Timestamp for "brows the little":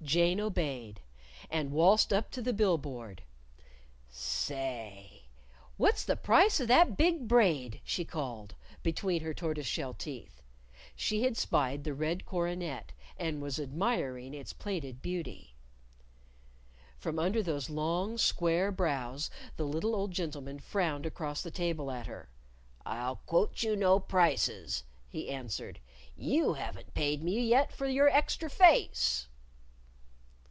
18.70-19.96